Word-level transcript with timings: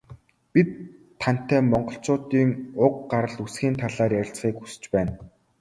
Бид 0.53 0.69
тантай 1.21 1.61
Монголчуудын 1.71 2.49
уг 2.85 2.95
гарал 3.11 3.37
үүслийн 3.43 3.75
талаар 3.81 4.13
ярилцахыг 4.21 4.55
хүсэж 4.59 4.83
байна. 4.93 5.13